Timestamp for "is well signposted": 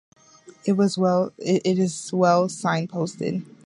1.77-3.45